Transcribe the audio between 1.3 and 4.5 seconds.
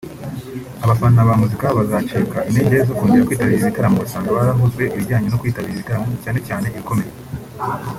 muzika bazacika intege zo kongera kwitabira ibitaramo ugasanga